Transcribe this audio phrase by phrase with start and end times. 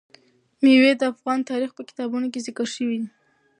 [0.63, 3.09] مېوې د افغان تاریخ په کتابونو کې ذکر شوی دي.